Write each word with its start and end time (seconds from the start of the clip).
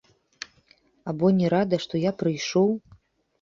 Або 1.13 1.27
не 1.41 1.51
рада, 1.55 1.79
што 1.85 2.01
я 2.09 2.15
прыйшоў. 2.23 2.73